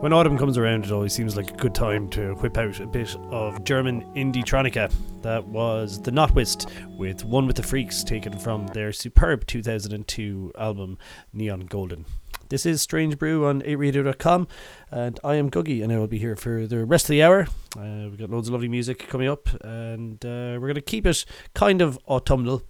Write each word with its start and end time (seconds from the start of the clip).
When 0.00 0.14
autumn 0.14 0.38
comes 0.38 0.56
around, 0.56 0.86
it 0.86 0.92
always 0.92 1.12
seems 1.12 1.36
like 1.36 1.50
a 1.50 1.56
good 1.56 1.74
time 1.74 2.08
to 2.10 2.32
whip 2.36 2.56
out 2.56 2.80
a 2.80 2.86
bit 2.86 3.14
of 3.30 3.62
German 3.64 4.02
indietronica. 4.14 4.90
That 5.20 5.46
was 5.46 6.00
The 6.00 6.10
Notwist 6.10 6.70
with 6.96 7.22
One 7.26 7.46
with 7.46 7.56
the 7.56 7.62
Freaks, 7.62 8.02
taken 8.02 8.38
from 8.38 8.66
their 8.68 8.94
superb 8.94 9.46
2002 9.46 10.52
album 10.58 10.96
Neon 11.34 11.66
Golden. 11.66 12.06
This 12.48 12.64
is 12.64 12.80
Strange 12.80 13.18
Brew 13.18 13.44
on 13.44 13.60
8radio.com, 13.60 14.48
and 14.90 15.20
I 15.22 15.34
am 15.34 15.50
Googie, 15.50 15.84
and 15.84 15.92
I 15.92 15.98
will 15.98 16.06
be 16.06 16.18
here 16.18 16.34
for 16.34 16.66
the 16.66 16.86
rest 16.86 17.04
of 17.04 17.10
the 17.10 17.22
hour. 17.22 17.48
Uh, 17.76 18.08
we've 18.08 18.16
got 18.16 18.30
loads 18.30 18.48
of 18.48 18.52
lovely 18.52 18.68
music 18.68 19.06
coming 19.06 19.28
up, 19.28 19.50
and 19.62 20.24
uh, 20.24 20.56
we're 20.56 20.60
going 20.60 20.76
to 20.76 20.80
keep 20.80 21.06
it 21.06 21.26
kind 21.52 21.82
of 21.82 21.98
autumnal 22.08 22.62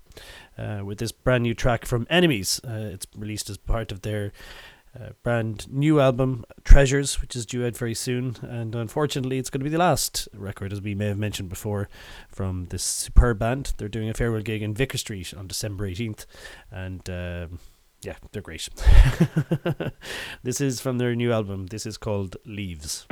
uh, 0.58 0.80
with 0.84 0.98
this 0.98 1.12
brand 1.12 1.44
new 1.44 1.54
track 1.54 1.86
from 1.86 2.08
Enemies. 2.10 2.60
Uh, 2.64 2.90
it's 2.92 3.06
released 3.16 3.48
as 3.48 3.56
part 3.56 3.92
of 3.92 4.02
their 4.02 4.32
uh, 4.98 5.10
brand 5.22 5.70
new 5.72 6.00
album 6.00 6.44
Treasures, 6.64 7.20
which 7.20 7.36
is 7.36 7.46
due 7.46 7.66
out 7.66 7.76
very 7.76 7.94
soon, 7.94 8.36
and 8.42 8.74
unfortunately, 8.74 9.38
it's 9.38 9.50
going 9.50 9.60
to 9.60 9.64
be 9.64 9.70
the 9.70 9.78
last 9.78 10.28
record, 10.34 10.72
as 10.72 10.80
we 10.80 10.94
may 10.94 11.06
have 11.06 11.18
mentioned 11.18 11.48
before, 11.48 11.88
from 12.28 12.66
this 12.66 12.82
superb 12.82 13.38
band. 13.38 13.72
They're 13.76 13.88
doing 13.88 14.08
a 14.08 14.14
farewell 14.14 14.42
gig 14.42 14.62
in 14.62 14.74
Vicar 14.74 14.98
Street 14.98 15.32
on 15.34 15.46
December 15.46 15.86
eighteenth, 15.86 16.26
and. 16.70 17.08
Um, 17.08 17.58
yeah, 18.02 18.14
they're 18.32 18.40
great. 18.40 18.66
this 20.42 20.58
is 20.58 20.80
from 20.80 20.96
their 20.96 21.14
new 21.14 21.32
album. 21.32 21.66
This 21.66 21.84
is 21.84 21.98
called 21.98 22.38
Leaves. 22.46 23.06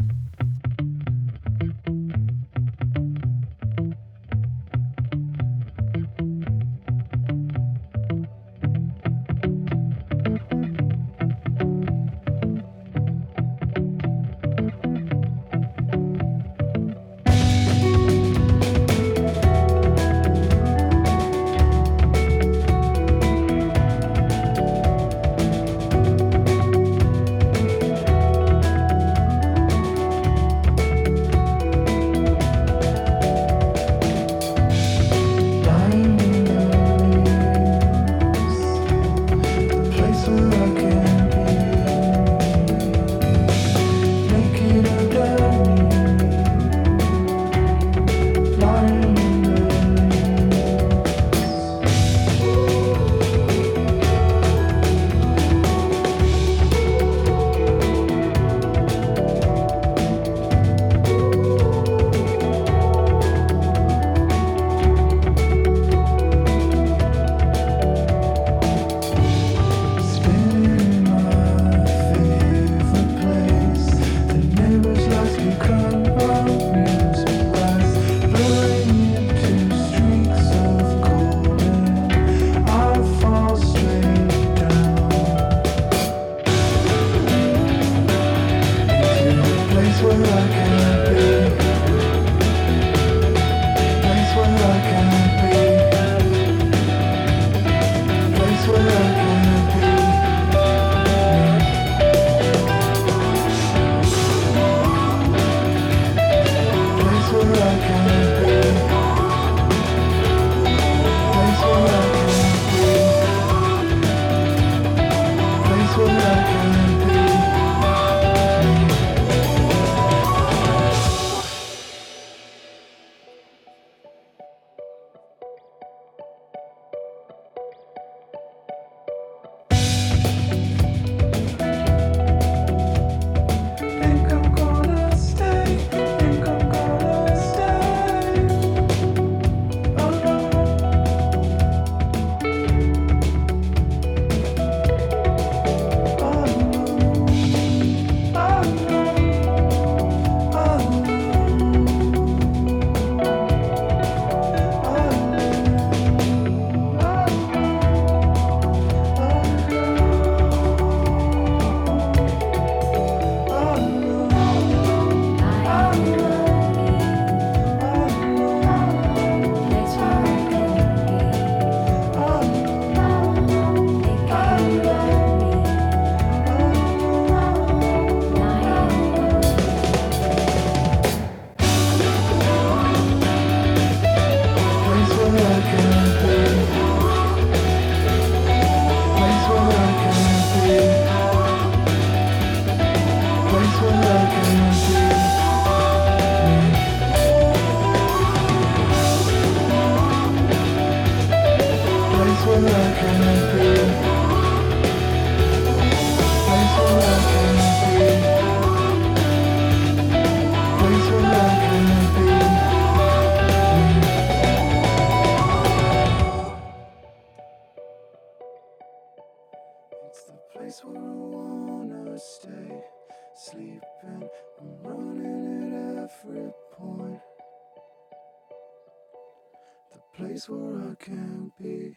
place 230.19 230.49
where 230.49 230.91
I 230.91 230.95
can 231.05 231.53
be. 231.63 231.97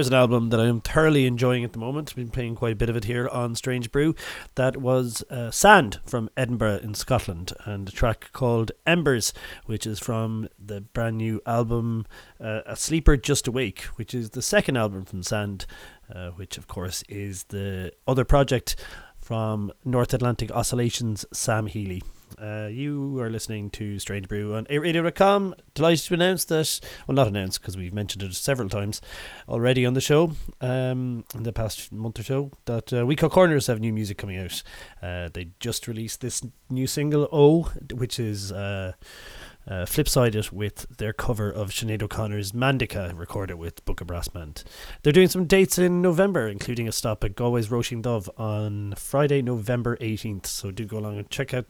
There's 0.00 0.08
an 0.08 0.14
album 0.14 0.48
that 0.48 0.58
I'm 0.58 0.80
thoroughly 0.80 1.26
enjoying 1.26 1.62
at 1.62 1.74
the 1.74 1.78
moment. 1.78 2.08
I've 2.08 2.16
been 2.16 2.30
playing 2.30 2.54
quite 2.54 2.72
a 2.72 2.74
bit 2.74 2.88
of 2.88 2.96
it 2.96 3.04
here 3.04 3.28
on 3.28 3.54
Strange 3.54 3.92
Brew. 3.92 4.14
That 4.54 4.78
was 4.78 5.22
uh, 5.28 5.50
Sand 5.50 6.00
from 6.06 6.30
Edinburgh 6.38 6.78
in 6.78 6.94
Scotland, 6.94 7.52
and 7.66 7.86
a 7.86 7.92
track 7.92 8.30
called 8.32 8.72
Embers, 8.86 9.34
which 9.66 9.86
is 9.86 9.98
from 9.98 10.48
the 10.58 10.80
brand 10.80 11.18
new 11.18 11.42
album 11.44 12.06
uh, 12.42 12.62
A 12.64 12.76
Sleeper 12.76 13.18
Just 13.18 13.46
Awake, 13.46 13.82
which 13.96 14.14
is 14.14 14.30
the 14.30 14.40
second 14.40 14.78
album 14.78 15.04
from 15.04 15.22
Sand, 15.22 15.66
uh, 16.10 16.30
which 16.30 16.56
of 16.56 16.66
course 16.66 17.04
is 17.06 17.44
the 17.50 17.92
other 18.08 18.24
project 18.24 18.76
from 19.20 19.70
North 19.84 20.14
Atlantic 20.14 20.50
Oscillations, 20.50 21.26
Sam 21.30 21.66
Healy. 21.66 22.02
Uh, 22.38 22.68
you 22.70 23.18
are 23.20 23.30
listening 23.30 23.70
to 23.70 23.98
Strange 23.98 24.28
Brew 24.28 24.54
on 24.54 24.66
Radio.com. 24.70 25.54
Delighted 25.74 26.04
to 26.06 26.14
announce 26.14 26.44
that, 26.44 26.80
well, 27.06 27.14
not 27.14 27.28
announce 27.28 27.58
because 27.58 27.76
we've 27.76 27.94
mentioned 27.94 28.22
it 28.22 28.34
several 28.34 28.68
times 28.68 29.00
already 29.48 29.86
on 29.86 29.94
the 29.94 30.00
show 30.00 30.32
um, 30.60 31.24
in 31.34 31.42
the 31.42 31.52
past 31.52 31.92
month 31.92 32.20
or 32.20 32.22
so, 32.22 32.50
that 32.66 32.92
uh, 32.92 33.06
We 33.06 33.16
Cut 33.16 33.30
Corners 33.30 33.66
have 33.66 33.80
new 33.80 33.92
music 33.92 34.18
coming 34.18 34.38
out. 34.38 34.62
Uh, 35.02 35.28
they 35.32 35.48
just 35.60 35.88
released 35.88 36.20
this 36.20 36.42
new 36.68 36.86
single, 36.86 37.28
O, 37.32 37.62
which 37.92 38.18
is. 38.18 38.52
Uh, 38.52 38.92
uh, 39.68 39.86
flip-sided 39.86 40.50
with 40.50 40.86
their 40.96 41.12
cover 41.12 41.50
of 41.50 41.70
Sinead 41.70 42.02
O'Connor's 42.02 42.52
Mandinka, 42.52 43.16
recorded 43.16 43.54
with 43.56 43.84
Booka 43.84 44.06
Brass 44.06 44.26
Band. 44.26 44.64
They're 45.02 45.12
doing 45.12 45.28
some 45.28 45.44
dates 45.44 45.78
in 45.78 46.02
November, 46.02 46.48
including 46.48 46.88
a 46.88 46.92
stop 46.92 47.22
at 47.24 47.36
Galway's 47.36 47.68
Roisin 47.68 48.02
Dubh 48.02 48.28
on 48.38 48.94
Friday, 48.96 49.42
November 49.42 49.96
18th. 49.98 50.46
So 50.46 50.70
do 50.70 50.86
go 50.86 50.98
along 50.98 51.18
and 51.18 51.30
check 51.30 51.54
out 51.54 51.66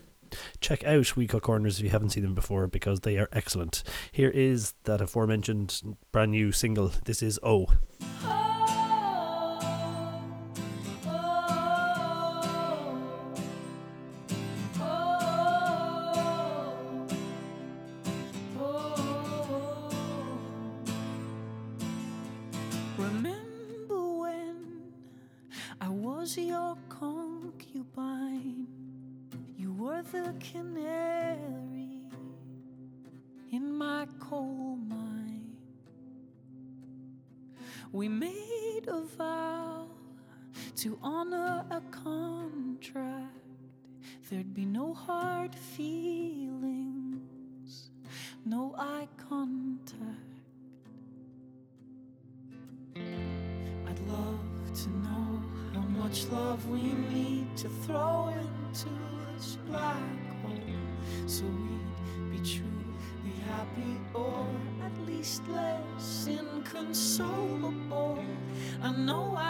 check 0.61 0.85
out 0.85 1.17
We 1.17 1.27
Cut 1.27 1.43
Corners 1.43 1.79
if 1.79 1.85
you 1.85 1.91
haven't 1.91 2.11
seen 2.11 2.23
them 2.23 2.35
before 2.35 2.67
because 2.67 3.01
they 3.01 3.19
are 3.19 3.29
excellent. 3.33 3.83
Here 4.13 4.31
is 4.31 4.75
that 4.85 5.01
aforementioned 5.01 5.97
brand 6.13 6.33
new 6.33 6.53
single. 6.53 6.93
This 7.05 7.23
is 7.23 7.39
O. 7.43 7.67
the 8.01 8.80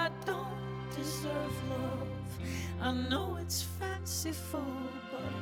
I 0.01 0.09
don't 0.25 0.97
deserve 0.97 1.57
love, 1.69 2.09
I 2.81 2.91
know 3.11 3.37
it's 3.37 3.61
fanciful, 3.79 4.65
but 5.13 5.33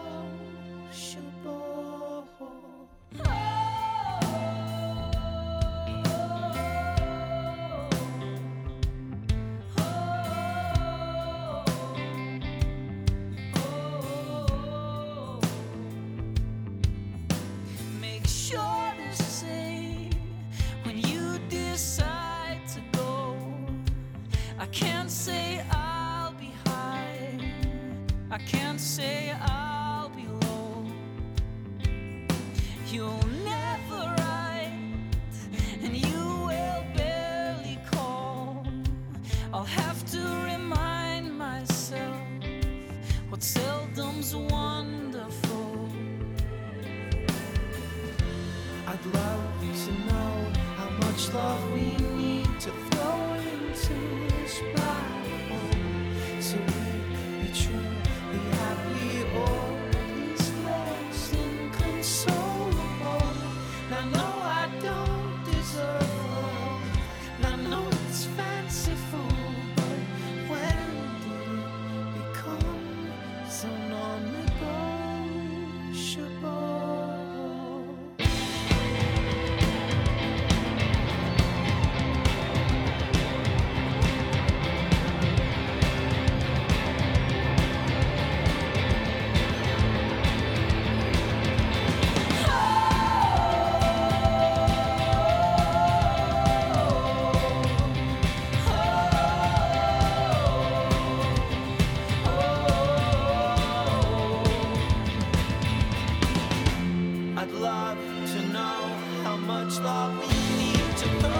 I'd 107.41 107.50
love 107.53 107.97
to 107.97 108.49
know 108.53 108.83
how 109.25 109.39
much 109.39 109.79
love 109.81 110.13
we 110.21 110.63
need 110.63 110.97
to 110.99 111.09
burn. 111.23 111.40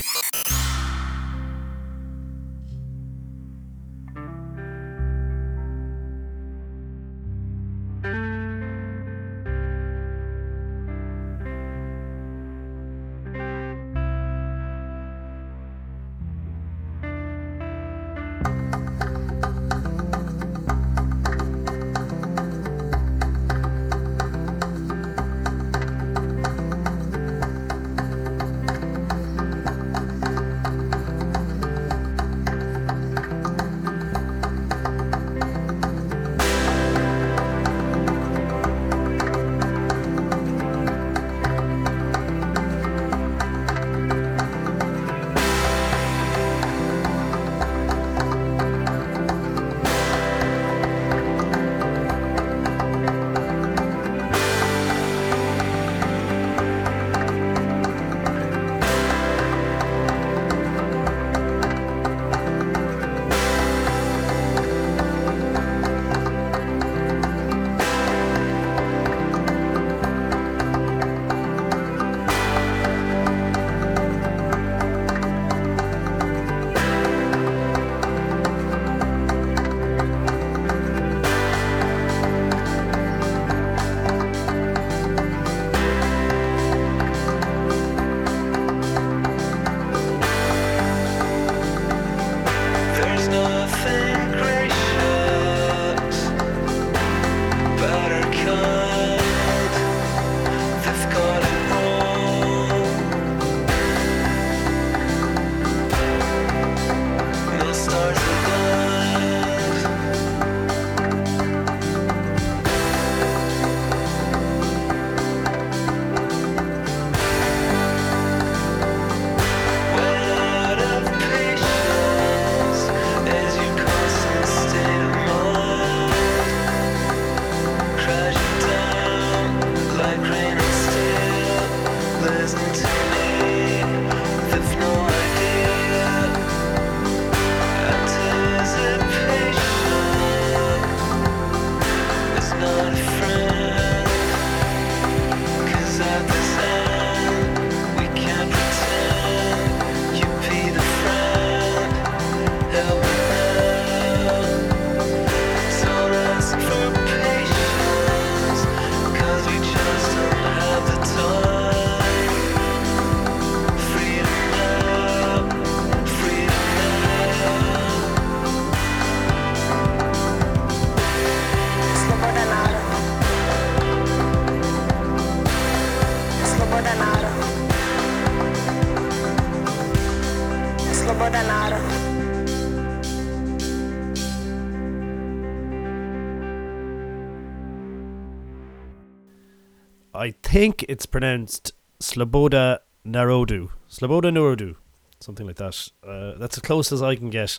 think 190.51 190.83
it's 190.89 191.05
pronounced 191.05 191.71
Sloboda 192.01 192.79
Narodu. 193.07 193.69
Sloboda 193.89 194.33
Narodu. 194.33 194.75
Something 195.21 195.47
like 195.47 195.55
that. 195.55 195.87
Uh, 196.05 196.33
that's 196.37 196.57
as 196.57 196.61
close 196.61 196.91
as 196.91 197.01
I 197.01 197.15
can 197.15 197.29
get. 197.29 197.57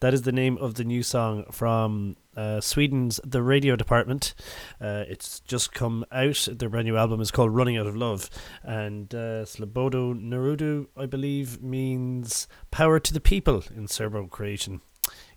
That 0.00 0.12
is 0.12 0.22
the 0.22 0.32
name 0.32 0.58
of 0.58 0.74
the 0.74 0.82
new 0.82 1.04
song 1.04 1.44
from 1.52 2.16
uh, 2.36 2.60
Sweden's 2.60 3.20
The 3.22 3.44
Radio 3.44 3.76
Department. 3.76 4.34
Uh, 4.80 5.04
it's 5.06 5.38
just 5.38 5.72
come 5.72 6.04
out. 6.10 6.48
Their 6.50 6.68
brand 6.68 6.86
new 6.88 6.96
album 6.96 7.20
is 7.20 7.30
called 7.30 7.54
Running 7.54 7.76
Out 7.76 7.86
of 7.86 7.94
Love. 7.94 8.28
And 8.64 9.14
uh, 9.14 9.44
Sloboda 9.44 10.12
Narodu, 10.20 10.88
I 10.96 11.06
believe, 11.06 11.62
means 11.62 12.48
power 12.72 12.98
to 12.98 13.14
the 13.14 13.20
people 13.20 13.62
in 13.72 13.86
Serbo 13.86 14.26
Croatian. 14.26 14.80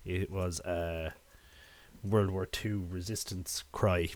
It 0.03 0.31
was 0.31 0.59
a 0.61 1.13
World 2.03 2.31
War 2.31 2.49
II 2.65 2.71
resistance 2.89 3.63
cry. 3.71 4.09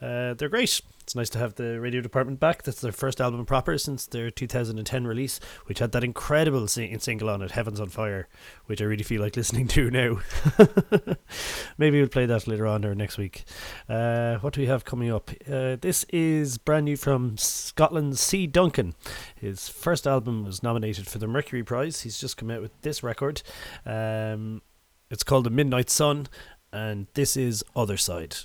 Uh, 0.00 0.34
they're 0.34 0.48
great. 0.48 0.80
It's 1.02 1.14
nice 1.16 1.30
to 1.30 1.38
have 1.38 1.56
the 1.56 1.80
radio 1.80 2.00
department 2.00 2.38
back. 2.38 2.62
That's 2.62 2.80
their 2.80 2.92
first 2.92 3.20
album 3.20 3.44
proper 3.44 3.76
since 3.78 4.06
their 4.06 4.30
2010 4.30 5.06
release, 5.06 5.40
which 5.66 5.80
had 5.80 5.90
that 5.92 6.04
incredible 6.04 6.68
sing- 6.68 6.96
single 7.00 7.28
on 7.28 7.42
it, 7.42 7.50
Heaven's 7.50 7.80
on 7.80 7.88
Fire, 7.88 8.28
which 8.66 8.80
I 8.80 8.84
really 8.84 9.02
feel 9.02 9.20
like 9.20 9.36
listening 9.36 9.66
to 9.68 9.90
now. 9.90 10.20
Maybe 11.78 11.98
we'll 11.98 12.08
play 12.08 12.26
that 12.26 12.46
later 12.46 12.66
on 12.66 12.84
or 12.84 12.94
next 12.94 13.18
week. 13.18 13.44
Uh, 13.88 14.36
what 14.36 14.52
do 14.54 14.60
we 14.60 14.68
have 14.68 14.84
coming 14.84 15.10
up? 15.10 15.30
Uh, 15.50 15.76
this 15.80 16.04
is 16.10 16.58
brand 16.58 16.84
new 16.84 16.96
from 16.96 17.36
Scotland's 17.36 18.20
C. 18.20 18.46
Duncan. 18.46 18.94
His 19.34 19.68
first 19.68 20.06
album 20.06 20.44
was 20.44 20.62
nominated 20.62 21.08
for 21.08 21.18
the 21.18 21.26
Mercury 21.26 21.64
Prize. 21.64 22.02
He's 22.02 22.20
just 22.20 22.36
come 22.36 22.50
out 22.50 22.62
with 22.62 22.80
this 22.82 23.02
record. 23.02 23.42
Um, 23.84 24.62
it's 25.10 25.24
called 25.24 25.44
The 25.44 25.50
Midnight 25.50 25.90
Sun, 25.90 26.28
and 26.72 27.08
this 27.14 27.36
is 27.36 27.64
Other 27.74 27.96
Side. 27.96 28.36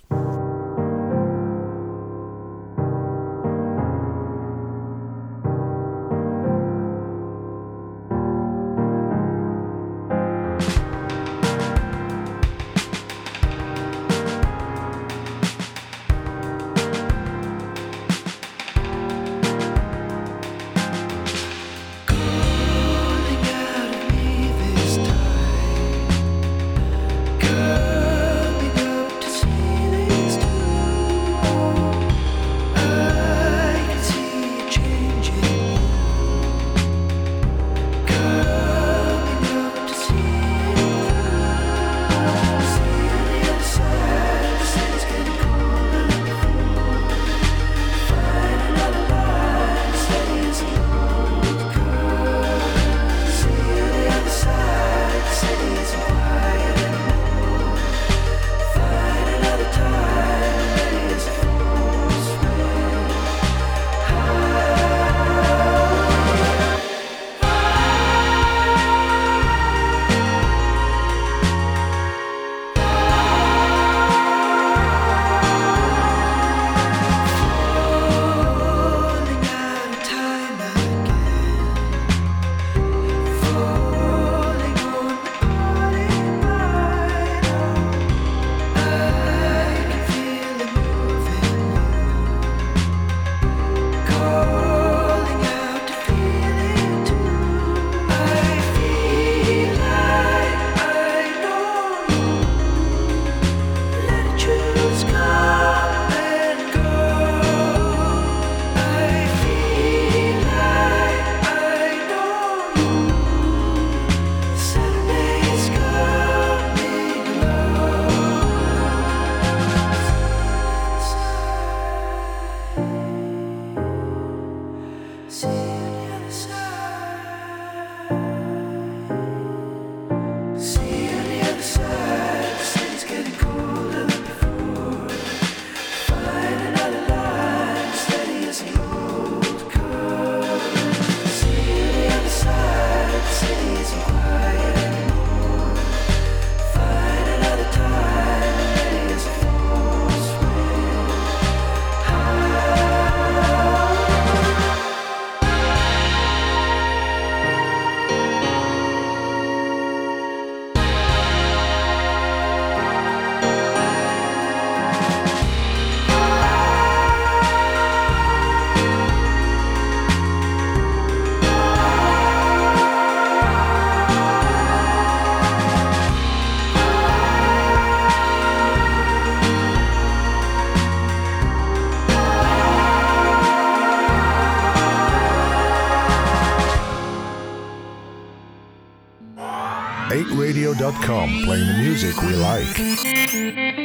8radio.com, 190.15 191.41
playing 191.43 191.67
the 191.67 191.73
music 191.77 192.15
we 192.21 192.35
like. 192.35 193.84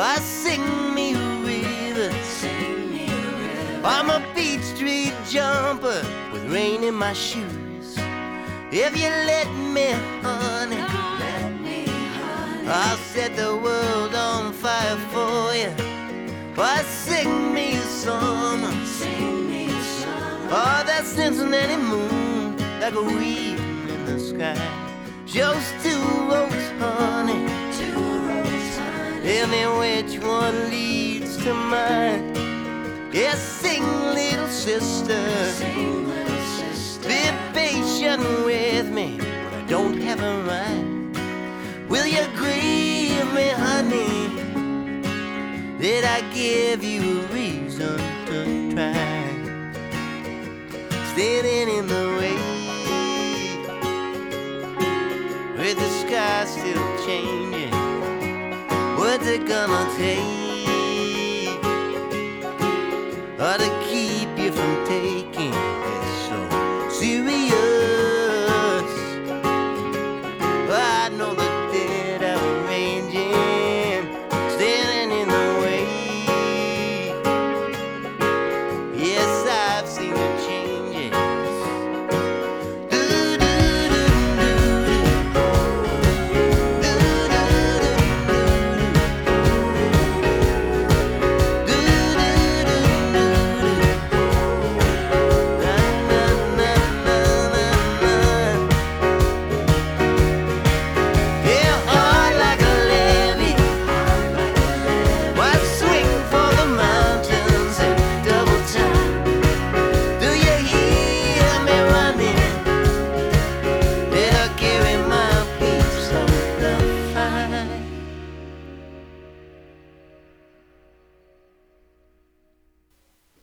I 0.00 0.16
sing 0.20 0.94
me 0.94 1.14
a 1.14 1.18
river. 1.44 2.12
Sing 2.22 2.90
me 2.92 3.08
a 3.08 3.16
river. 3.16 3.80
I'm 3.84 4.10
a 4.10 4.22
Beach 4.32 4.62
Street 4.62 5.12
jumper 5.28 6.02
with 6.32 6.44
rain 6.52 6.84
in 6.84 6.94
my 6.94 7.12
shoes. 7.12 7.96
If 8.70 8.96
you 8.96 9.08
let 9.08 9.48
me, 9.74 9.90
honey, 10.22 10.76
let 10.76 11.60
me, 11.60 11.84
honey. 11.86 12.68
I'll 12.68 12.96
set 12.98 13.34
the 13.34 13.56
world 13.56 14.14
on 14.14 14.52
fire 14.52 14.96
for 15.10 15.54
you. 15.56 15.72
I 16.56 16.82
sing 16.82 17.52
me 17.52 17.74
a 17.74 17.82
summer? 17.82 18.72
Sing 18.86 19.50
me 19.50 19.66
a. 19.66 20.48
Oh, 20.50 20.82
that 20.86 21.04
Cincinnati 21.06 21.76
moon, 21.76 22.56
like 22.80 22.94
a 22.94 23.02
weave 23.02 23.58
in 23.58 24.04
the 24.06 24.20
sky. 24.20 24.56
Just 25.26 25.72
two 25.82 25.98
oaks, 26.30 26.70
honey. 26.78 27.57
Tell 29.28 29.46
me 29.48 29.66
which 29.78 30.18
one 30.24 30.70
leads 30.70 31.36
to 31.44 31.52
mine. 31.52 32.34
Yes, 33.12 33.38
sing, 33.38 33.84
little 34.14 34.48
sister. 34.48 35.22
Sing, 35.50 36.08
little 36.08 36.44
sister. 36.56 37.08
Be 37.10 37.20
patient 37.52 38.22
with 38.46 38.88
me 38.88 39.18
when 39.18 39.52
I 39.52 39.66
don't 39.68 40.00
have 40.00 40.22
a 40.22 40.42
mind. 40.44 41.14
Will 41.90 42.06
you 42.06 42.24
grieve 42.36 43.30
me, 43.34 43.50
honey? 43.50 44.30
Did 45.78 46.04
I 46.06 46.22
give 46.32 46.82
you 46.82 47.20
a 47.20 47.26
reason 47.26 47.98
to 48.28 48.72
try? 48.72 49.28
Standing 51.12 51.68
in 51.76 51.86
the 51.86 52.06
way, 52.18 52.38
with 55.58 55.76
the 55.76 55.90
sky 56.00 56.46
still 56.46 57.06
changing. 57.06 57.57
What's 59.08 59.26
it 59.26 59.46
gonna 59.48 59.96
take 59.96 60.38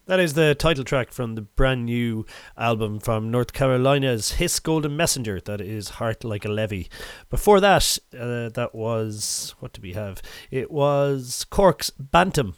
That 0.07 0.19
is 0.19 0.35
the 0.35 0.53
title 0.53 0.83
track 0.83 1.11
from 1.11 1.33
the 1.33 1.41
brand 1.41 1.85
new 1.85 2.27
album 2.55 2.99
from 2.99 3.31
North 3.31 3.53
Carolina's 3.53 4.33
Hiss 4.33 4.59
Golden 4.59 4.95
Messenger. 4.95 5.41
That 5.41 5.59
is 5.59 5.89
Heart 5.89 6.23
Like 6.23 6.45
a 6.45 6.49
Levee. 6.49 6.89
Before 7.31 7.59
that, 7.59 7.97
uh, 8.13 8.49
that 8.49 8.75
was. 8.75 9.55
What 9.61 9.73
did 9.73 9.81
we 9.81 9.93
have? 9.93 10.21
It 10.51 10.69
was 10.69 11.43
Cork's 11.49 11.89
Bantum 11.89 12.53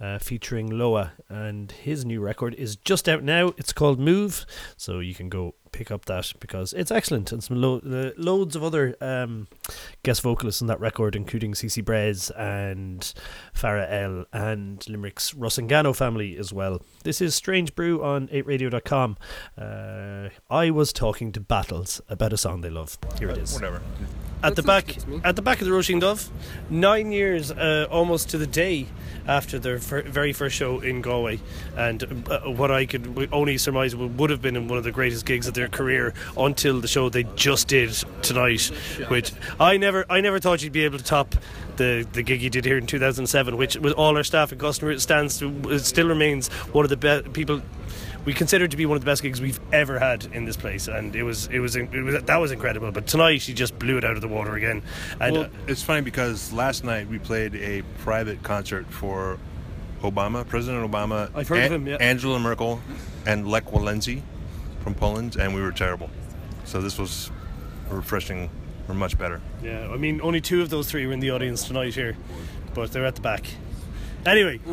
uh, 0.00 0.18
featuring 0.18 0.70
Loah. 0.70 1.12
And 1.28 1.70
his 1.70 2.06
new 2.06 2.22
record 2.22 2.54
is 2.54 2.76
just 2.76 3.10
out 3.10 3.22
now. 3.22 3.52
It's 3.58 3.74
called 3.74 4.00
Move. 4.00 4.46
So 4.78 5.00
you 5.00 5.14
can 5.14 5.28
go 5.28 5.54
pick 5.76 5.90
up 5.90 6.06
that 6.06 6.32
because 6.40 6.72
it's 6.72 6.90
excellent. 6.90 7.32
And 7.32 7.44
some 7.44 7.60
lo- 7.60 7.82
uh, 7.84 8.10
loads 8.16 8.56
of 8.56 8.64
other 8.64 8.96
um, 9.02 9.46
guest 10.02 10.22
vocalists 10.22 10.62
on 10.62 10.68
that 10.68 10.80
record, 10.80 11.14
including 11.14 11.52
CC 11.52 11.84
Brez 11.84 12.30
and 12.36 13.12
Farah 13.54 13.86
Elle 13.90 14.24
and 14.32 14.80
Limerick's 14.88 15.32
Rusangano 15.34 15.94
family 15.94 16.36
as 16.38 16.52
well. 16.52 16.80
This 17.04 17.20
is 17.20 17.34
Strange 17.34 17.74
Brew 17.74 18.02
on 18.02 18.28
8radio.com. 18.28 19.18
Uh, 19.58 20.30
I 20.48 20.70
was 20.70 20.92
talking 20.92 21.30
to 21.32 21.40
Battles 21.40 22.00
about 22.08 22.32
a 22.32 22.38
song 22.38 22.62
they 22.62 22.70
love. 22.70 22.96
Here 23.18 23.28
it 23.28 23.38
is. 23.38 23.52
Whatever. 23.52 23.82
At 24.42 24.54
the 24.54 24.62
back, 24.62 24.96
at 25.24 25.34
the 25.34 25.42
back 25.42 25.60
of 25.60 25.66
the 25.66 25.72
Roisin 25.72 26.00
Dubh, 26.00 26.28
nine 26.68 27.10
years 27.10 27.50
uh, 27.50 27.86
almost 27.90 28.28
to 28.30 28.38
the 28.38 28.46
day 28.46 28.86
after 29.26 29.58
their 29.58 29.78
fir- 29.78 30.02
very 30.02 30.32
first 30.32 30.54
show 30.54 30.78
in 30.80 31.00
Galway, 31.00 31.40
and 31.76 32.26
uh, 32.30 32.40
what 32.42 32.70
I 32.70 32.86
could 32.86 33.28
only 33.32 33.58
surmise 33.58 33.96
would 33.96 34.30
have 34.30 34.42
been 34.42 34.68
one 34.68 34.78
of 34.78 34.84
the 34.84 34.92
greatest 34.92 35.24
gigs 35.26 35.48
of 35.48 35.54
their 35.54 35.68
career 35.68 36.14
until 36.36 36.80
the 36.80 36.86
show 36.86 37.08
they 37.08 37.24
just 37.34 37.68
did 37.68 37.90
tonight, 38.22 38.66
which 39.08 39.32
I 39.58 39.78
never, 39.78 40.04
I 40.08 40.20
never 40.20 40.38
thought 40.38 40.62
you'd 40.62 40.72
be 40.72 40.84
able 40.84 40.98
to 40.98 41.04
top 41.04 41.34
the 41.76 42.06
the 42.12 42.22
gig 42.22 42.42
you 42.42 42.50
did 42.50 42.64
here 42.64 42.78
in 42.78 42.86
2007, 42.86 43.56
which 43.56 43.76
with 43.76 43.94
all 43.94 44.16
our 44.16 44.24
staff 44.24 44.52
and 44.52 44.60
customer 44.60 44.98
stands 44.98 45.42
still 45.82 46.08
remains 46.08 46.48
one 46.48 46.84
of 46.84 46.90
the 46.90 46.96
best 46.96 47.32
people 47.32 47.62
we 48.26 48.34
consider 48.34 48.64
it 48.66 48.72
to 48.72 48.76
be 48.76 48.84
one 48.84 48.96
of 48.96 49.02
the 49.02 49.06
best 49.10 49.22
gigs 49.22 49.40
we've 49.40 49.60
ever 49.72 49.98
had 49.98 50.26
in 50.32 50.44
this 50.44 50.56
place, 50.56 50.88
and 50.88 51.14
it 51.16 51.22
was 51.22 51.46
it 51.46 51.60
was, 51.60 51.76
it 51.76 51.88
was 51.90 52.22
that 52.24 52.36
was 52.36 52.50
incredible. 52.50 52.90
But 52.92 53.06
tonight 53.06 53.40
she 53.40 53.54
just 53.54 53.78
blew 53.78 53.96
it 53.96 54.04
out 54.04 54.16
of 54.16 54.20
the 54.20 54.28
water 54.28 54.56
again, 54.56 54.82
and 55.20 55.32
Well, 55.32 55.44
uh, 55.44 55.48
it's 55.68 55.82
funny 55.82 56.02
because 56.02 56.52
last 56.52 56.84
night 56.84 57.08
we 57.08 57.18
played 57.18 57.54
a 57.54 57.82
private 58.00 58.42
concert 58.42 58.84
for 58.90 59.38
Obama, 60.02 60.46
President 60.46 60.90
Obama, 60.90 61.30
I've 61.34 61.48
heard 61.48 61.64
of 61.64 61.72
him, 61.72 61.86
yeah. 61.86 61.96
Angela 62.00 62.38
Merkel, 62.38 62.80
and 63.24 63.48
Lech 63.48 63.64
Walesa 63.66 64.20
from 64.80 64.94
Poland, 64.94 65.36
and 65.36 65.54
we 65.54 65.62
were 65.62 65.72
terrible. 65.72 66.10
So 66.64 66.82
this 66.82 66.98
was 66.98 67.30
refreshing, 67.88 68.50
or 68.88 68.94
much 68.94 69.16
better. 69.16 69.40
yeah, 69.62 69.88
I 69.88 69.96
mean 69.96 70.20
only 70.20 70.40
two 70.40 70.62
of 70.62 70.68
those 70.68 70.90
three 70.90 71.06
were 71.06 71.12
in 71.12 71.20
the 71.20 71.30
audience 71.30 71.62
tonight 71.64 71.94
here, 71.94 72.16
but 72.74 72.90
they're 72.90 73.06
at 73.06 73.14
the 73.14 73.22
back. 73.22 73.46
Anyway, 74.26 74.60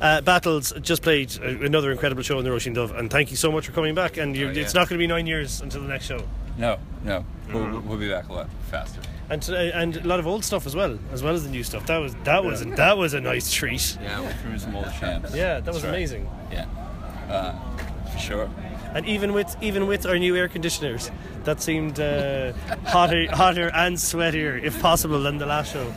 uh, 0.00 0.20
Battles 0.22 0.72
just 0.80 1.02
played 1.02 1.36
uh, 1.42 1.46
another 1.64 1.90
incredible 1.90 2.22
show 2.22 2.38
in 2.38 2.44
the 2.44 2.50
Roisin 2.50 2.74
Dubh, 2.74 2.96
and 2.98 3.10
thank 3.10 3.30
you 3.30 3.36
so 3.36 3.50
much 3.50 3.66
for 3.66 3.72
coming 3.72 3.94
back. 3.94 4.16
And 4.16 4.36
you, 4.36 4.48
Oh, 4.48 4.50
yeah. 4.50 4.62
it's 4.62 4.74
not 4.74 4.88
going 4.88 4.98
to 4.98 5.02
be 5.02 5.06
nine 5.06 5.26
years 5.26 5.60
until 5.60 5.82
the 5.82 5.88
next 5.88 6.06
show. 6.06 6.22
No, 6.56 6.78
no. 7.04 7.24
We'll, 7.52 7.80
we'll 7.80 7.98
be 7.98 8.08
back 8.08 8.28
a 8.28 8.32
lot 8.32 8.50
faster. 8.70 9.00
And 9.30 9.40
today, 9.42 9.70
and 9.72 9.96
a 9.96 10.06
lot 10.06 10.20
of 10.20 10.26
old 10.26 10.44
stuff 10.44 10.66
as 10.66 10.74
well, 10.76 10.98
as 11.12 11.22
well 11.22 11.34
as 11.34 11.44
the 11.44 11.50
new 11.50 11.62
stuff. 11.62 11.86
That 11.86 11.98
was 11.98 12.14
that 12.24 12.44
was 12.44 12.64
that 12.64 12.96
was 12.98 13.14
a 13.14 13.20
nice 13.20 13.52
treat. 13.52 13.96
Yeah, 14.02 14.20
we'll 14.20 14.30
through 14.30 14.58
some 14.58 14.74
old 14.76 14.90
champs. 14.98 15.34
Yeah, 15.34 15.54
that 15.54 15.64
That's 15.66 15.76
was 15.76 15.84
right. 15.84 15.90
amazing. 15.90 16.28
Yeah, 16.50 16.66
uh, 17.28 17.54
for 18.10 18.18
sure. 18.18 18.50
And 18.94 19.06
even 19.06 19.34
with 19.34 19.54
even 19.62 19.86
with 19.86 20.06
our 20.06 20.18
new 20.18 20.34
air 20.34 20.48
conditioners, 20.48 21.10
that 21.44 21.60
seemed 21.60 22.00
uh, 22.00 22.54
hotter 22.86 23.26
hotter 23.30 23.70
and 23.74 23.96
sweatier, 23.96 24.62
if 24.62 24.80
possible, 24.80 25.22
than 25.22 25.36
the 25.38 25.46
last 25.46 25.72
show. 25.74 25.92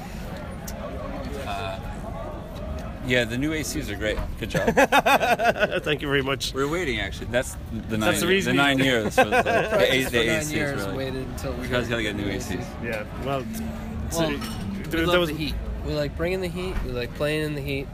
Yeah, 3.11 3.25
the 3.25 3.37
new 3.37 3.51
ACs 3.51 3.89
are 3.89 3.95
great. 3.97 4.17
Good 4.39 4.51
job. 4.51 4.73
Thank 5.83 6.01
you 6.01 6.07
very 6.07 6.21
much. 6.23 6.53
We're 6.53 6.69
waiting 6.69 7.01
actually. 7.01 7.25
That's 7.27 7.57
the 7.89 7.97
nine. 7.97 7.99
That's 7.99 8.21
the 8.21 8.27
reason 8.27 8.55
The 8.55 8.61
nine 8.63 8.79
years. 8.79 9.15
For 9.15 9.25
the, 9.25 9.29
the, 9.31 9.43
Practiced 9.43 9.91
A- 9.91 10.03
the 10.03 10.09
for 10.09 10.15
nine 10.27 10.39
ACs 10.41 10.51
years, 10.53 10.81
really. 10.85 10.97
waited 10.97 11.27
until 11.27 11.53
we 11.53 11.63
You 11.63 11.67
guys 11.69 11.83
got- 11.87 11.89
gotta 11.91 12.03
get 12.03 12.15
new 12.15 12.25
ACs. 12.31 12.65
Yeah, 12.81 13.03
well, 13.25 13.43
Well, 13.43 14.09
so, 14.11 14.29
we 14.29 14.37
there, 14.83 15.05
love 15.05 15.19
was 15.19 15.29
the 15.29 15.35
heat. 15.35 15.55
We 15.85 15.93
like 15.93 16.15
bringing 16.15 16.39
the 16.39 16.47
heat. 16.47 16.73
We 16.85 16.91
like 16.91 17.13
playing 17.15 17.43
in 17.43 17.55
the 17.55 17.61
heat. 17.61 17.87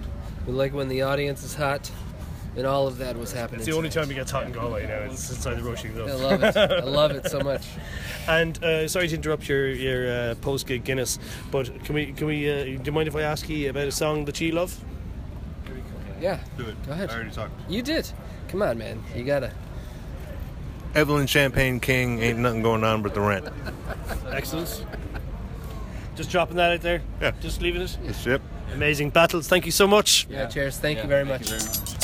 We 0.46 0.54
like 0.54 0.74
when 0.74 0.88
the 0.88 1.02
audience 1.02 1.44
is 1.44 1.56
hot, 1.56 1.90
and 2.56 2.68
all 2.68 2.86
of 2.88 3.00
that 3.00 3.18
was 3.18 3.32
happening. 3.34 3.62
it's 3.62 3.70
the 3.70 3.76
only 3.76 3.90
time 3.90 4.12
it 4.12 4.14
gets 4.14 4.30
hot 4.30 4.46
in 4.46 4.52
Galway 4.52 4.86
now. 4.86 5.00
It's 5.12 5.30
inside 5.32 5.56
the 5.56 5.62
Roisin 5.62 5.98
I 6.08 6.14
love 6.14 6.44
it. 6.44 6.56
I 6.58 6.84
love 6.84 7.12
it 7.12 7.28
so 7.30 7.40
much. 7.40 7.66
And 8.30 8.62
uh, 8.62 8.88
sorry 8.90 9.08
to 9.08 9.16
interrupt 9.16 9.48
your 9.48 9.70
your 9.70 10.12
uh, 10.32 10.36
post 10.42 10.68
gig 10.68 10.84
Guinness, 10.84 11.18
but 11.50 11.72
can 11.86 11.96
we 11.96 12.12
can 12.12 12.28
we 12.28 12.52
uh, 12.52 12.64
do 12.66 12.82
you 12.84 12.92
mind 12.92 13.08
if 13.08 13.16
I 13.16 13.22
ask 13.22 13.48
you 13.48 13.70
about 13.70 13.88
a 13.88 13.92
song 13.92 14.26
that 14.26 14.40
you 14.42 14.52
love? 14.52 14.78
Yeah, 16.20 16.40
Do 16.58 16.66
it. 16.66 16.86
Go 16.86 16.92
ahead. 16.94 17.10
I 17.10 17.16
already 17.16 17.32
talked. 17.32 17.52
you 17.70 17.82
did. 17.82 18.10
Come 18.50 18.62
on, 18.62 18.78
man. 18.78 19.04
You 19.16 19.24
gotta. 19.24 19.52
Evelyn 20.96 21.28
Champagne 21.28 21.80
King, 21.80 22.20
ain't 22.22 22.40
nothing 22.40 22.64
going 22.64 22.84
on 22.84 23.04
but 23.04 23.14
the 23.14 23.22
rent. 23.22 23.48
Excellent. 24.32 24.84
Just 26.16 26.32
dropping 26.32 26.56
that 26.56 26.72
out 26.72 26.82
there. 26.82 27.02
Yeah. 27.22 27.32
Just 27.42 27.62
leaving 27.62 27.82
it. 27.82 27.96
It's 28.06 28.26
yep. 28.26 28.42
Amazing 28.74 29.12
battles. 29.12 29.48
Thank 29.48 29.66
you 29.66 29.72
so 29.72 29.86
much. 29.88 30.26
Yeah. 30.30 30.48
Cheers. 30.48 30.78
Thank 30.78 30.98
Yeah, 30.98 31.04
you 31.04 31.10
very 31.10 31.26
much. 31.26 31.42
Thank 31.50 31.62
you 31.62 31.68
very 31.68 31.80
much. 31.82 31.97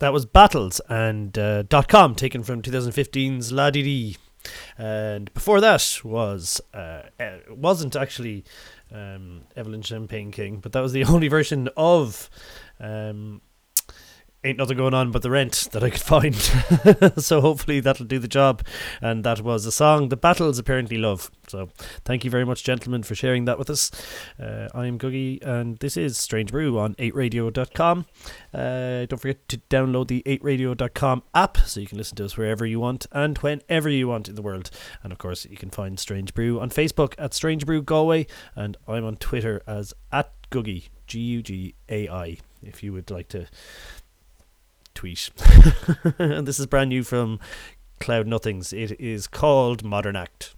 That 0.00 0.14
was 0.14 0.24
Battles 0.24 0.80
and 0.88 1.38
uh, 1.38 1.62
.com 1.86 2.14
taken 2.14 2.42
from 2.42 2.62
2015's 2.62 3.52
La 3.52 3.68
Di 3.68 3.82
Di. 3.82 4.16
And 4.78 5.32
before 5.34 5.60
that 5.60 6.00
was 6.02 6.58
uh, 6.72 7.02
wasn't 7.50 7.94
actually 7.94 8.44
um, 8.90 9.42
Evelyn 9.54 9.82
Champagne 9.82 10.30
King, 10.30 10.60
but 10.60 10.72
that 10.72 10.80
was 10.80 10.94
the 10.94 11.04
only 11.08 11.28
version 11.28 11.68
of 11.76 12.30
um, 12.80 13.42
Ain't 14.42 14.56
Nothing 14.56 14.78
Going 14.78 14.94
On 14.94 15.10
But 15.10 15.20
the 15.20 15.30
Rent 15.30 15.68
that 15.72 15.84
I 15.84 15.90
could 15.90 16.00
find. 16.00 16.34
so 17.22 17.42
hopefully 17.42 17.80
that'll 17.80 18.06
do 18.06 18.18
the 18.18 18.26
job. 18.26 18.62
And 19.02 19.22
that 19.24 19.42
was 19.42 19.66
a 19.66 19.72
song 19.72 20.08
the 20.08 20.16
Battles 20.16 20.58
apparently 20.58 20.96
love. 20.96 21.30
So 21.46 21.68
thank 22.06 22.24
you 22.24 22.30
very 22.30 22.46
much, 22.46 22.64
gentlemen, 22.64 23.02
for 23.02 23.14
sharing 23.14 23.44
that 23.44 23.58
with 23.58 23.68
us. 23.68 23.90
Uh, 24.40 24.68
I'm 24.74 24.98
Gugai, 24.98 25.42
and 25.42 25.78
this 25.80 25.98
is 25.98 26.16
Strange 26.16 26.52
Brew 26.52 26.78
on 26.78 26.94
8radio.com. 26.94 28.06
Uh, 28.54 29.04
don't 29.04 29.18
forget 29.18 29.46
to 29.50 29.58
download 29.68 30.08
the 30.08 30.22
8radio.com 30.24 31.22
app 31.34 31.58
so 31.58 31.80
you 31.80 31.86
can 31.86 31.98
listen 31.98 32.16
to 32.16 32.24
us 32.24 32.38
wherever 32.38 32.64
you 32.64 32.80
want 32.80 33.04
and 33.12 33.36
whenever 33.38 33.90
you 33.90 34.08
want 34.08 34.26
in 34.26 34.36
the 34.36 34.42
world. 34.42 34.70
And 35.02 35.12
of 35.12 35.18
course, 35.18 35.44
you 35.44 35.58
can 35.58 35.68
find 35.68 36.00
Strange 36.00 36.32
Brew 36.32 36.60
on 36.60 36.70
Facebook 36.70 37.12
at 37.18 37.34
Strange 37.34 37.66
Brew 37.66 37.82
Galway, 37.82 38.26
and 38.56 38.78
I'm 38.88 39.04
on 39.04 39.16
Twitter 39.16 39.60
as 39.66 39.92
at 40.10 40.32
Gugai, 40.50 40.88
G 41.06 41.20
U 41.20 41.42
G 41.42 41.74
A 41.90 42.08
I, 42.08 42.38
if 42.62 42.82
you 42.82 42.92
would 42.94 43.10
like 43.10 43.28
to 43.28 43.46
tweet. 44.94 45.30
and 46.18 46.46
this 46.46 46.58
is 46.58 46.66
brand 46.66 46.90
new 46.90 47.02
from 47.02 47.38
Cloud 48.00 48.26
Nothings. 48.26 48.72
It 48.72 48.98
is 49.00 49.26
called 49.26 49.84
Modern 49.84 50.16
Act. 50.16 50.54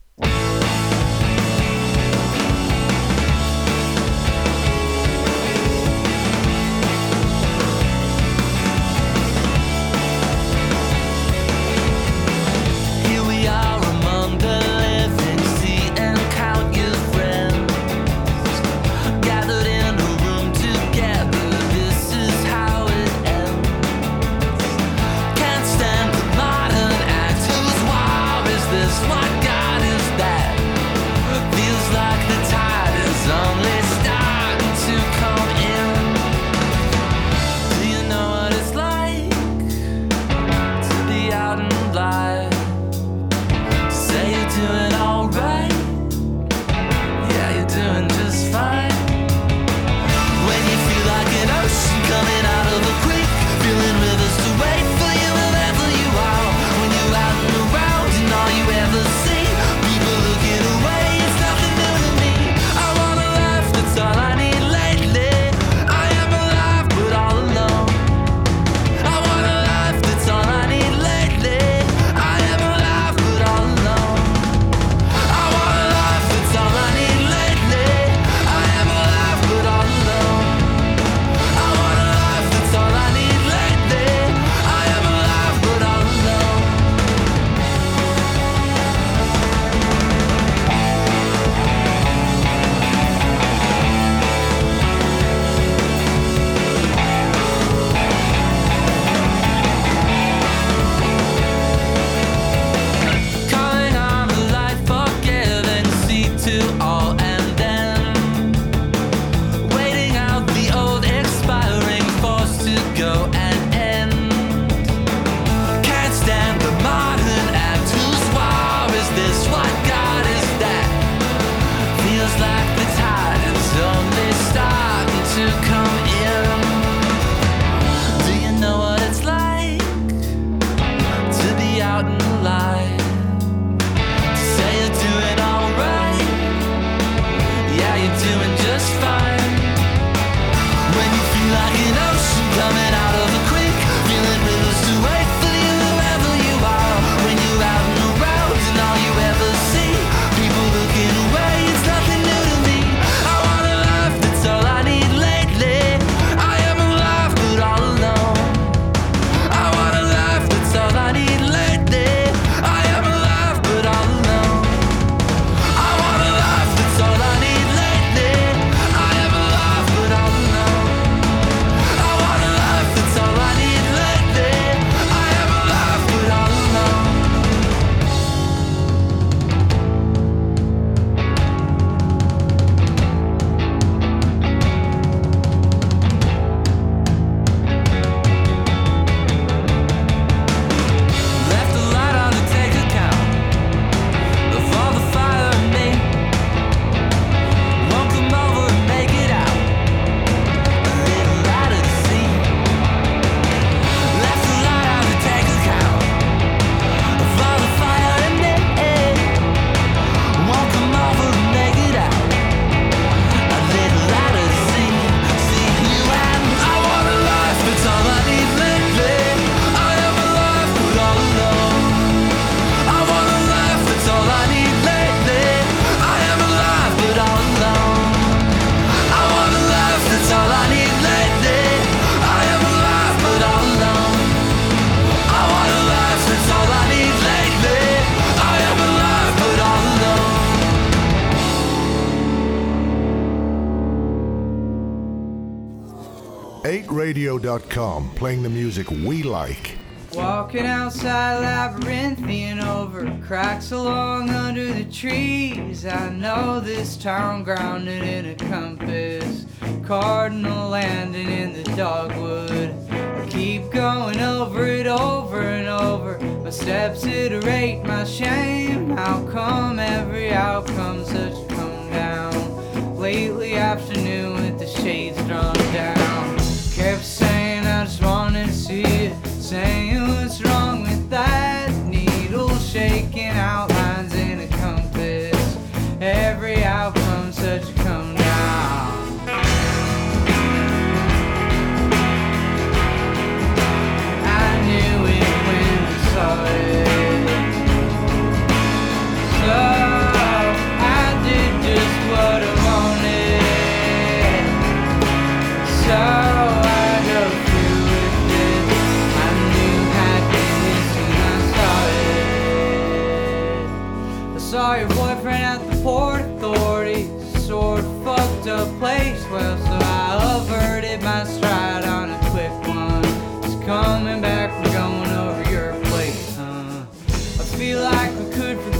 8radio.com, 246.72 248.14
playing 248.14 248.42
the 248.42 248.48
music 248.48 248.90
we 248.90 249.22
like. 249.22 249.76
Walking 250.14 250.64
outside 250.64 251.40
labyrinthian 251.40 252.60
over 252.60 253.14
cracks 253.26 253.72
along 253.72 254.30
under 254.30 254.72
the 254.72 254.84
trees. 254.84 255.84
I 255.84 256.08
know 256.08 256.60
this 256.60 256.96
town 256.96 257.44
grounded 257.44 258.02
in 258.02 258.24
a 258.24 258.34
compass, 258.34 259.44
cardinal 259.84 260.70
landing 260.70 261.28
in 261.28 261.52
the 261.52 261.64
dogwood. 261.76 262.74
I 262.90 263.26
keep 263.28 263.70
going 263.70 264.20
over 264.20 264.64
it 264.64 264.86
over 264.86 265.42
and 265.42 265.68
over. 265.68 266.18
My 266.42 266.48
steps 266.48 267.04
iterate 267.04 267.84
my 267.84 268.04
shame. 268.04 268.96
How 268.96 269.26
come 269.26 269.78
every 269.78 270.32
outcome 270.32 271.04
such 271.04 271.34
come 271.50 271.90
down? 271.90 272.96
Lately 272.96 273.56
afternoon 273.56 274.36
with 274.36 274.58
the 274.58 274.66
shades 274.66 275.18
drawn 275.26 275.54
down. 275.74 276.01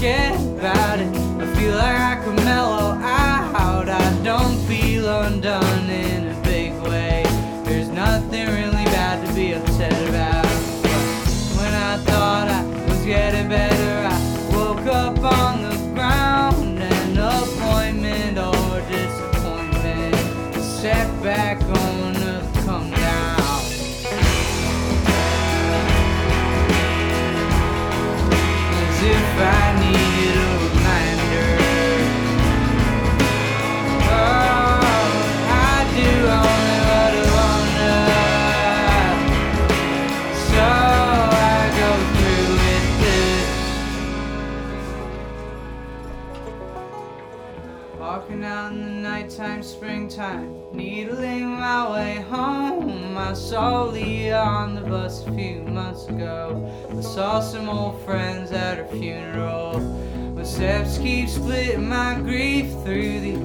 Forget 0.03 0.35
about 0.59 0.99
it. 0.99 1.15
I 1.41 1.47
feel 1.55 1.77
like 1.77 1.97
I 1.97 2.21
could 2.25 2.35
mellow 2.45 2.91
out. 3.01 3.89
I 3.89 4.23
don't 4.25 4.59
feel 4.67 5.09
undone 5.09 5.89
in 5.89 6.27
a 6.27 6.43
big 6.43 6.73
way. 6.83 7.23
There's 7.65 7.89
nothing 7.89 8.49
really 8.49 8.85
bad 8.87 9.25
to 9.25 9.33
be 9.33 9.53
upset 9.53 9.93
about. 10.09 10.45
When 11.57 11.73
I 11.73 11.99
thought 11.99 12.49
I 12.49 12.65
was 12.89 13.07
getting 13.07 13.49
better, 13.49 14.09
I 14.09 14.57
woke 14.57 14.87
up 14.87 15.19
on 15.23 15.63
the 15.63 15.77
ground. 15.95 16.83
An 16.83 17.17
appointment 17.17 18.39
or 18.39 18.81
disappointment. 18.91 20.17
Setback 20.57 21.63
on 21.63 22.17
a 22.17 22.51
come 22.65 22.91
down. 22.91 23.41
As 28.83 29.03
if 29.05 29.39
I 29.39 29.72
months 56.03 56.23
ago. 56.23 56.97
I 56.97 57.01
saw 57.01 57.41
some 57.41 57.69
old 57.69 58.01
friends 58.05 58.53
at 58.53 58.79
her 58.79 58.87
funeral. 58.87 59.81
My 60.35 60.43
steps 60.43 60.99
keep 60.99 61.29
splitting 61.29 61.89
my 61.89 62.19
grief 62.21 62.71
through 62.85 63.21
these 63.21 63.39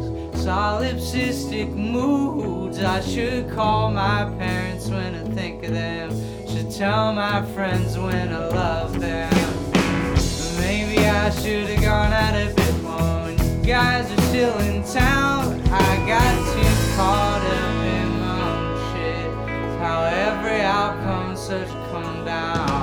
solipsistic 0.44 1.74
moods. 1.74 2.80
I 2.80 3.02
should 3.02 3.50
call 3.52 3.92
my 3.92 4.26
parents 4.38 4.88
when 4.90 5.16
I 5.16 5.24
think 5.36 5.64
of 5.64 5.72
them. 5.72 6.12
Should 6.48 6.72
tell 6.72 7.14
my 7.14 7.46
friends 7.54 7.98
when 7.98 8.34
I 8.34 8.48
love 8.48 9.00
them. 9.00 9.34
Maybe 10.60 11.06
I 11.06 11.30
should 11.30 11.70
have 11.70 11.82
gone 11.82 12.14
out 12.14 12.34
a 12.34 12.54
bit 12.54 12.82
more 12.82 13.24
when 13.24 13.38
you 13.38 13.66
guys 13.66 14.12
are 14.12 14.22
still 14.24 14.58
in 14.60 14.84
town. 14.84 15.62
I 15.70 16.08
got 16.08 16.34
too 16.54 16.96
caught 16.96 17.42
up 17.42 17.76
in 17.96 18.20
my 18.20 18.42
own 18.50 18.94
shit. 18.94 19.80
How 19.80 20.04
every 20.04 20.62
outcome 20.62 21.36
such 21.36 21.70
down. 22.28 22.77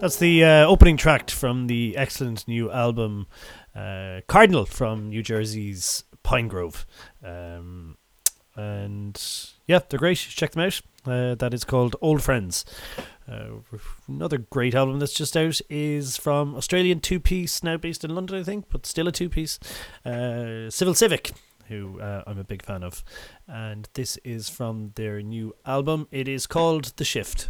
That's 0.00 0.16
the 0.18 0.44
uh, 0.44 0.64
opening 0.64 0.96
track 0.96 1.28
from 1.28 1.66
the 1.66 1.96
excellent 1.96 2.46
new 2.46 2.70
album 2.70 3.26
uh, 3.74 4.20
Cardinal 4.28 4.64
from 4.64 5.08
New 5.08 5.24
Jersey's 5.24 6.04
Pinegrove. 6.24 6.84
Um, 7.24 7.96
and 8.54 9.20
yeah, 9.66 9.80
they're 9.88 9.98
great. 9.98 10.18
Check 10.18 10.52
them 10.52 10.62
out. 10.62 10.80
Uh, 11.04 11.34
that 11.34 11.52
is 11.52 11.64
called 11.64 11.96
Old 12.00 12.22
Friends. 12.22 12.64
Uh, 13.28 13.60
another 14.06 14.38
great 14.38 14.76
album 14.76 15.00
that's 15.00 15.14
just 15.14 15.36
out 15.36 15.60
is 15.68 16.16
from 16.16 16.54
Australian 16.54 17.00
two 17.00 17.18
piece, 17.18 17.64
now 17.64 17.76
based 17.76 18.04
in 18.04 18.14
London, 18.14 18.38
I 18.38 18.44
think, 18.44 18.66
but 18.70 18.86
still 18.86 19.08
a 19.08 19.12
two 19.12 19.28
piece. 19.28 19.58
Uh, 20.06 20.70
Civil 20.70 20.94
Civic, 20.94 21.32
who 21.66 22.00
uh, 22.00 22.22
I'm 22.24 22.38
a 22.38 22.44
big 22.44 22.64
fan 22.64 22.84
of. 22.84 23.02
And 23.48 23.88
this 23.94 24.16
is 24.18 24.48
from 24.48 24.92
their 24.94 25.22
new 25.22 25.56
album. 25.66 26.06
It 26.12 26.28
is 26.28 26.46
called 26.46 26.92
The 26.98 27.04
Shift. 27.04 27.48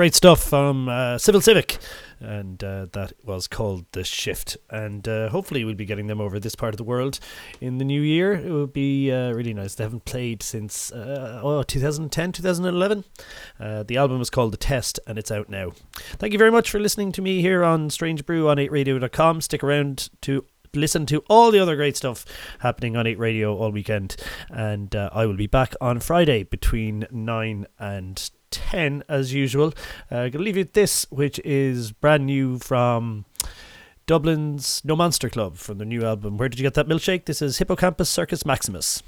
Great 0.00 0.14
stuff 0.14 0.42
from 0.42 0.88
uh, 0.88 1.18
Civil 1.18 1.42
Civic, 1.42 1.76
and 2.20 2.64
uh, 2.64 2.86
that 2.92 3.12
was 3.22 3.46
called 3.46 3.84
The 3.92 4.02
Shift. 4.02 4.56
And 4.70 5.06
uh, 5.06 5.28
hopefully, 5.28 5.62
we'll 5.62 5.74
be 5.74 5.84
getting 5.84 6.06
them 6.06 6.22
over 6.22 6.40
this 6.40 6.54
part 6.54 6.72
of 6.72 6.78
the 6.78 6.84
world 6.84 7.20
in 7.60 7.76
the 7.76 7.84
new 7.84 8.00
year. 8.00 8.32
It 8.32 8.50
would 8.50 8.72
be 8.72 9.12
uh, 9.12 9.32
really 9.32 9.52
nice. 9.52 9.74
They 9.74 9.84
haven't 9.84 10.06
played 10.06 10.42
since 10.42 10.90
uh, 10.90 11.42
oh, 11.44 11.62
2010, 11.64 12.32
2011. 12.32 13.04
Uh, 13.60 13.82
the 13.82 13.98
album 13.98 14.22
is 14.22 14.30
called 14.30 14.54
The 14.54 14.56
Test, 14.56 14.98
and 15.06 15.18
it's 15.18 15.30
out 15.30 15.50
now. 15.50 15.72
Thank 15.92 16.32
you 16.32 16.38
very 16.38 16.50
much 16.50 16.70
for 16.70 16.80
listening 16.80 17.12
to 17.12 17.20
me 17.20 17.42
here 17.42 17.62
on 17.62 17.90
Strange 17.90 18.24
Brew 18.24 18.48
on 18.48 18.56
8radio.com. 18.56 19.42
Stick 19.42 19.62
around 19.62 20.08
to 20.22 20.46
listen 20.74 21.04
to 21.04 21.22
all 21.28 21.50
the 21.50 21.58
other 21.58 21.76
great 21.76 21.98
stuff 21.98 22.24
happening 22.60 22.96
on 22.96 23.06
8 23.06 23.18
Radio 23.18 23.54
all 23.54 23.70
weekend. 23.70 24.16
And 24.48 24.96
uh, 24.96 25.10
I 25.12 25.26
will 25.26 25.36
be 25.36 25.46
back 25.46 25.74
on 25.78 26.00
Friday 26.00 26.44
between 26.44 27.06
9 27.10 27.66
and 27.78 28.30
10 28.50 29.04
as 29.08 29.32
usual. 29.32 29.72
Uh, 30.10 30.16
I'm 30.16 30.30
gonna 30.30 30.44
leave 30.44 30.56
you 30.56 30.62
with 30.62 30.72
this, 30.72 31.06
which 31.10 31.40
is 31.44 31.92
brand 31.92 32.26
new 32.26 32.58
from 32.58 33.24
Dublin's 34.06 34.82
No 34.84 34.96
Monster 34.96 35.30
Club 35.30 35.56
from 35.56 35.78
the 35.78 35.84
new 35.84 36.04
album. 36.04 36.36
Where 36.36 36.48
did 36.48 36.58
you 36.58 36.64
get 36.64 36.74
that 36.74 36.88
milkshake? 36.88 37.26
This 37.26 37.40
is 37.40 37.58
Hippocampus 37.58 38.08
Circus 38.08 38.44
Maximus. 38.44 39.02